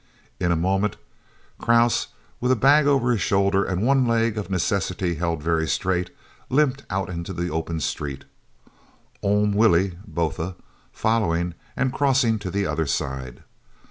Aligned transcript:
In 0.39 0.51
a 0.51 0.55
moment, 0.55 0.95
Krause, 1.59 2.07
with 2.39 2.49
the 2.49 2.55
bag 2.55 2.87
over 2.87 3.11
his 3.11 3.21
shoulder 3.21 3.63
and 3.63 3.83
one 3.83 4.07
leg 4.07 4.35
of 4.35 4.49
necessity 4.49 5.13
held 5.13 5.43
very 5.43 5.67
straight, 5.67 6.09
limped 6.49 6.81
out 6.89 7.07
into 7.07 7.33
the 7.33 7.51
open 7.51 7.79
street, 7.79 8.25
"Oom 9.23 9.51
Willie" 9.53 9.99
(Botha) 10.07 10.55
following 10.91 11.53
and 11.77 11.93
crossing 11.93 12.39
to 12.39 12.49
the 12.49 12.65
other 12.65 12.87
side. 12.87 13.43